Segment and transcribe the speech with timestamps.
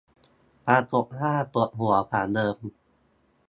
[0.65, 2.57] ปรากฏว่าปวดหัวกว่าเดิม